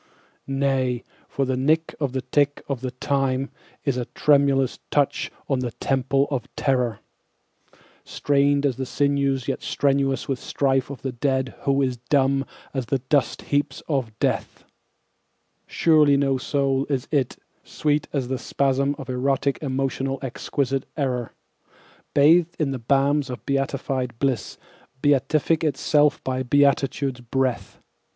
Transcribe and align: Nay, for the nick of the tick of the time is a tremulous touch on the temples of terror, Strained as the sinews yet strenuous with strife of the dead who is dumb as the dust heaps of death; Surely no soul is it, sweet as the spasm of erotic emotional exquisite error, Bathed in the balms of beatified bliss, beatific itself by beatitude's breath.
Nay, 0.47 1.03
for 1.27 1.45
the 1.45 1.55
nick 1.55 1.93
of 1.99 2.11
the 2.13 2.23
tick 2.23 2.63
of 2.67 2.81
the 2.81 2.89
time 2.89 3.51
is 3.85 3.97
a 3.97 4.05
tremulous 4.05 4.79
touch 4.89 5.29
on 5.47 5.59
the 5.59 5.69
temples 5.73 6.27
of 6.31 6.49
terror, 6.55 7.01
Strained 8.03 8.65
as 8.65 8.77
the 8.77 8.85
sinews 8.87 9.47
yet 9.47 9.61
strenuous 9.61 10.27
with 10.27 10.39
strife 10.39 10.89
of 10.89 11.03
the 11.03 11.11
dead 11.11 11.53
who 11.65 11.83
is 11.83 11.97
dumb 11.97 12.45
as 12.73 12.87
the 12.87 12.97
dust 12.97 13.43
heaps 13.43 13.83
of 13.87 14.17
death; 14.17 14.63
Surely 15.67 16.17
no 16.17 16.39
soul 16.39 16.87
is 16.89 17.07
it, 17.11 17.37
sweet 17.63 18.07
as 18.11 18.27
the 18.27 18.39
spasm 18.39 18.95
of 18.97 19.07
erotic 19.07 19.59
emotional 19.61 20.17
exquisite 20.23 20.87
error, 20.97 21.31
Bathed 22.15 22.55
in 22.57 22.71
the 22.71 22.79
balms 22.79 23.29
of 23.29 23.45
beatified 23.45 24.17
bliss, 24.17 24.57
beatific 24.99 25.63
itself 25.63 26.23
by 26.23 26.41
beatitude's 26.41 27.19
breath. 27.21 27.77